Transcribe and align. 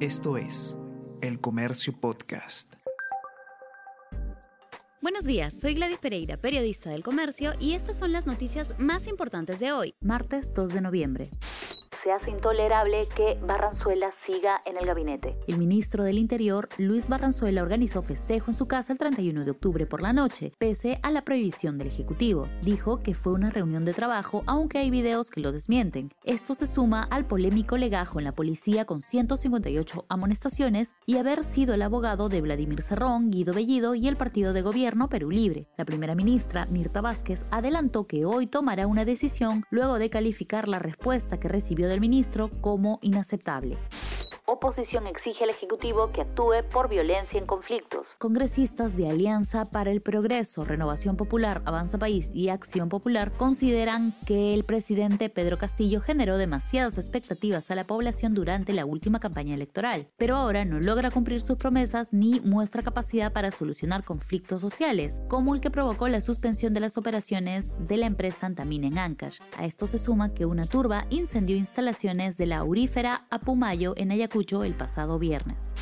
Esto 0.00 0.36
es 0.36 0.76
El 1.22 1.40
Comercio 1.40 1.98
Podcast. 1.98 2.74
Buenos 5.00 5.24
días, 5.24 5.58
soy 5.58 5.72
Gladys 5.72 5.96
Pereira, 5.96 6.36
periodista 6.36 6.90
del 6.90 7.02
Comercio, 7.02 7.54
y 7.60 7.72
estas 7.72 7.98
son 7.98 8.12
las 8.12 8.26
noticias 8.26 8.78
más 8.78 9.06
importantes 9.06 9.58
de 9.58 9.72
hoy, 9.72 9.94
martes 10.02 10.52
2 10.52 10.74
de 10.74 10.80
noviembre 10.82 11.30
se 12.06 12.12
hace 12.12 12.30
intolerable 12.30 13.04
que 13.16 13.36
Barranzuela 13.42 14.12
siga 14.24 14.60
en 14.64 14.76
el 14.76 14.86
gabinete. 14.86 15.36
El 15.48 15.58
ministro 15.58 16.04
del 16.04 16.18
Interior, 16.18 16.68
Luis 16.78 17.08
Barranzuela, 17.08 17.64
organizó 17.64 18.00
festejo 18.00 18.52
en 18.52 18.56
su 18.56 18.68
casa 18.68 18.92
el 18.92 18.98
31 19.00 19.42
de 19.42 19.50
octubre 19.50 19.86
por 19.86 20.02
la 20.02 20.12
noche, 20.12 20.52
pese 20.56 21.00
a 21.02 21.10
la 21.10 21.22
prohibición 21.22 21.78
del 21.78 21.88
Ejecutivo. 21.88 22.46
Dijo 22.62 23.02
que 23.02 23.16
fue 23.16 23.32
una 23.32 23.50
reunión 23.50 23.84
de 23.84 23.92
trabajo, 23.92 24.44
aunque 24.46 24.78
hay 24.78 24.88
videos 24.88 25.32
que 25.32 25.40
lo 25.40 25.50
desmienten. 25.50 26.12
Esto 26.22 26.54
se 26.54 26.68
suma 26.68 27.02
al 27.02 27.26
polémico 27.26 27.76
legajo 27.76 28.20
en 28.20 28.26
la 28.26 28.30
policía 28.30 28.84
con 28.84 29.02
158 29.02 30.04
amonestaciones 30.08 30.94
y 31.06 31.16
haber 31.16 31.42
sido 31.42 31.74
el 31.74 31.82
abogado 31.82 32.28
de 32.28 32.40
Vladimir 32.40 32.82
Cerrón, 32.82 33.32
Guido 33.32 33.52
Bellido 33.52 33.96
y 33.96 34.06
el 34.06 34.16
partido 34.16 34.52
de 34.52 34.62
gobierno 34.62 35.08
Perú 35.08 35.32
Libre. 35.32 35.66
La 35.76 35.84
primera 35.84 36.14
ministra, 36.14 36.66
Mirta 36.66 37.00
Vázquez, 37.00 37.52
adelantó 37.52 38.04
que 38.06 38.24
hoy 38.24 38.46
tomará 38.46 38.86
una 38.86 39.04
decisión 39.04 39.64
luego 39.70 39.98
de 39.98 40.08
calificar 40.08 40.68
la 40.68 40.78
respuesta 40.78 41.40
que 41.40 41.48
recibió 41.48 41.88
ministro 42.00 42.50
como 42.60 42.98
inaceptable. 43.02 43.76
Oposición 44.48 45.08
exige 45.08 45.42
al 45.42 45.50
Ejecutivo 45.50 46.08
que 46.12 46.20
actúe 46.20 46.62
por 46.70 46.88
violencia 46.88 47.36
en 47.36 47.46
conflictos. 47.46 48.14
Congresistas 48.20 48.96
de 48.96 49.10
Alianza 49.10 49.64
para 49.64 49.90
el 49.90 50.00
Progreso, 50.00 50.62
Renovación 50.62 51.16
Popular, 51.16 51.62
Avanza 51.64 51.98
País 51.98 52.30
y 52.32 52.48
Acción 52.50 52.88
Popular 52.88 53.32
consideran 53.32 54.14
que 54.24 54.54
el 54.54 54.62
presidente 54.62 55.30
Pedro 55.30 55.58
Castillo 55.58 56.00
generó 56.00 56.38
demasiadas 56.38 56.96
expectativas 56.96 57.72
a 57.72 57.74
la 57.74 57.82
población 57.82 58.34
durante 58.34 58.72
la 58.72 58.86
última 58.86 59.18
campaña 59.18 59.52
electoral, 59.52 60.06
pero 60.16 60.36
ahora 60.36 60.64
no 60.64 60.78
logra 60.78 61.10
cumplir 61.10 61.42
sus 61.42 61.56
promesas 61.56 62.12
ni 62.12 62.38
muestra 62.38 62.84
capacidad 62.84 63.32
para 63.32 63.50
solucionar 63.50 64.04
conflictos 64.04 64.60
sociales, 64.60 65.22
como 65.26 65.56
el 65.56 65.60
que 65.60 65.72
provocó 65.72 66.06
la 66.06 66.20
suspensión 66.20 66.72
de 66.72 66.78
las 66.78 66.96
operaciones 66.96 67.74
de 67.80 67.96
la 67.96 68.06
empresa 68.06 68.46
Antamina 68.46 68.86
en 68.86 68.98
Ancash. 68.98 69.40
A 69.58 69.64
esto 69.64 69.88
se 69.88 69.98
suma 69.98 70.34
que 70.34 70.46
una 70.46 70.66
turba 70.66 71.06
incendió 71.10 71.56
instalaciones 71.56 72.36
de 72.36 72.46
la 72.46 72.58
aurífera 72.58 73.26
Apumayo 73.28 73.94
en 73.96 74.12
Ayacucho 74.12 74.35
el 74.36 74.74
pasado 74.74 75.18
viernes 75.18 75.74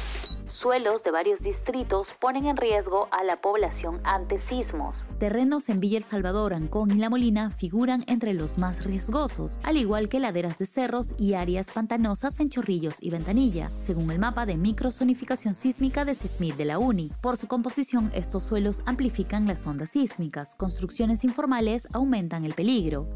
suelos 0.65 1.03
de 1.03 1.11
varios 1.11 1.41
distritos 1.41 2.15
ponen 2.19 2.47
en 2.47 2.57
riesgo 2.57 3.09
a 3.11 3.23
la 3.23 3.37
población 3.37 4.01
ante 4.03 4.41
sismos. 4.41 5.05
Terrenos 5.19 5.69
en 5.69 5.79
Villa 5.79 5.99
El 5.99 6.05
Salvador, 6.05 6.55
Ancón 6.55 6.91
y 6.93 6.95
La 6.95 7.11
Molina 7.11 7.51
figuran 7.51 8.03
entre 8.07 8.33
los 8.33 8.57
más 8.57 8.85
riesgosos, 8.87 9.59
al 9.65 9.77
igual 9.77 10.09
que 10.09 10.21
laderas 10.21 10.57
de 10.57 10.65
cerros 10.65 11.13
y 11.19 11.35
áreas 11.35 11.71
pantanosas 11.71 12.41
en 12.41 12.49
Chorrillos 12.49 12.97
y 13.03 13.11
Ventanilla, 13.11 13.71
según 13.79 14.11
el 14.11 14.19
mapa 14.19 14.47
de 14.47 14.57
microsonificación 14.57 15.55
sísmica 15.55 16.07
de 16.07 16.15
Sismid 16.15 16.55
de 16.55 16.65
la 16.65 16.79
UNI. 16.79 17.11
Por 17.21 17.37
su 17.37 17.47
composición, 17.47 18.11
estos 18.15 18.45
suelos 18.45 18.83
amplifican 18.87 19.47
las 19.47 19.67
ondas 19.67 19.91
sísmicas. 19.91 20.55
Construcciones 20.55 21.25
informales 21.25 21.87
aumentan 21.93 22.47
el 22.47 22.55
peligro. 22.55 23.07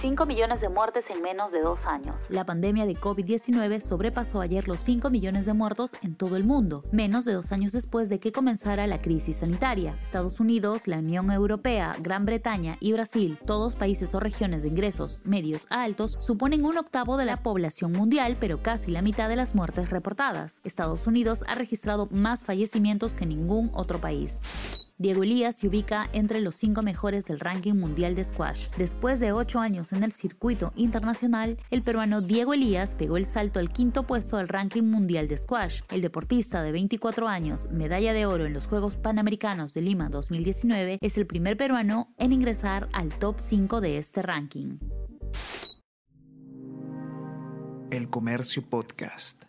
5 0.00 0.26
millones 0.26 0.60
de 0.60 0.68
muertes 0.68 1.06
en 1.10 1.22
menos 1.22 1.50
de 1.50 1.60
dos 1.60 1.84
años. 1.84 2.14
La 2.28 2.46
pandemia 2.46 2.86
de 2.86 2.94
COVID-19 2.94 3.80
sobrepasó 3.80 4.40
ayer 4.40 4.68
los 4.68 4.78
5 4.78 5.10
millones 5.10 5.44
de 5.44 5.54
muertos 5.54 5.96
en 6.02 6.14
todo 6.14 6.36
el 6.36 6.44
mundo, 6.44 6.84
menos 6.92 7.24
de 7.24 7.32
dos 7.32 7.50
años 7.50 7.72
después 7.72 8.08
de 8.08 8.20
que 8.20 8.30
comenzara 8.30 8.86
la 8.86 9.02
crisis 9.02 9.38
sanitaria. 9.38 9.98
Estados 10.04 10.38
Unidos, 10.38 10.86
la 10.86 10.98
Unión 10.98 11.32
Europea, 11.32 11.96
Gran 11.98 12.26
Bretaña 12.26 12.76
y 12.78 12.92
Brasil, 12.92 13.38
todos 13.44 13.74
países 13.74 14.14
o 14.14 14.20
regiones 14.20 14.62
de 14.62 14.68
ingresos 14.68 15.22
medios 15.24 15.66
a 15.68 15.82
altos, 15.82 16.16
suponen 16.20 16.64
un 16.64 16.78
octavo 16.78 17.16
de 17.16 17.24
la 17.24 17.36
población 17.36 17.90
mundial, 17.90 18.36
pero 18.38 18.62
casi 18.62 18.92
la 18.92 19.02
mitad 19.02 19.28
de 19.28 19.34
las 19.34 19.56
muertes 19.56 19.90
reportadas. 19.90 20.60
Estados 20.62 21.08
Unidos 21.08 21.42
ha 21.48 21.56
registrado 21.56 22.08
más 22.12 22.44
fallecimientos 22.44 23.16
que 23.16 23.26
ningún 23.26 23.68
otro 23.74 23.98
país. 23.98 24.87
Diego 25.00 25.22
Elías 25.22 25.54
se 25.54 25.68
ubica 25.68 26.10
entre 26.12 26.40
los 26.40 26.56
cinco 26.56 26.82
mejores 26.82 27.24
del 27.26 27.38
ranking 27.38 27.74
mundial 27.74 28.16
de 28.16 28.24
squash. 28.24 28.66
Después 28.76 29.20
de 29.20 29.30
ocho 29.30 29.60
años 29.60 29.92
en 29.92 30.02
el 30.02 30.10
circuito 30.10 30.72
internacional, 30.74 31.56
el 31.70 31.82
peruano 31.82 32.20
Diego 32.20 32.52
Elías 32.52 32.96
pegó 32.96 33.16
el 33.16 33.24
salto 33.24 33.60
al 33.60 33.70
quinto 33.70 34.08
puesto 34.08 34.38
del 34.38 34.48
ranking 34.48 34.82
mundial 34.82 35.28
de 35.28 35.36
squash. 35.36 35.82
El 35.92 36.00
deportista 36.00 36.64
de 36.64 36.72
24 36.72 37.28
años, 37.28 37.70
medalla 37.70 38.12
de 38.12 38.26
oro 38.26 38.44
en 38.44 38.52
los 38.52 38.66
Juegos 38.66 38.96
Panamericanos 38.96 39.72
de 39.72 39.82
Lima 39.82 40.08
2019, 40.08 40.98
es 41.00 41.16
el 41.16 41.28
primer 41.28 41.56
peruano 41.56 42.12
en 42.18 42.32
ingresar 42.32 42.88
al 42.92 43.10
top 43.10 43.36
5 43.38 43.80
de 43.80 43.98
este 43.98 44.22
ranking. 44.22 44.78
El 47.92 48.10
Comercio 48.10 48.68
Podcast. 48.68 49.47